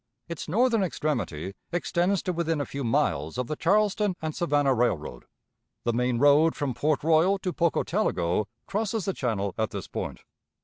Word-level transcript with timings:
Its 0.27 0.47
northern 0.49 0.81
extremity 0.81 1.53
extends 1.71 2.23
to 2.23 2.33
within 2.33 2.59
a 2.59 2.65
few 2.65 2.83
miles 2.83 3.37
of 3.37 3.45
the 3.45 3.55
Charleston 3.55 4.15
and 4.19 4.33
Savannah 4.35 4.73
Railroad. 4.73 5.25
The 5.83 5.93
main 5.93 6.17
road 6.17 6.55
from 6.55 6.73
Port 6.73 7.03
Royal 7.03 7.37
to 7.37 7.53
Pocotaligo 7.53 8.47
crosses 8.65 9.05
the 9.05 9.13
channel 9.13 9.53
at 9.59 9.69
this 9.69 9.87
point. 9.87 10.21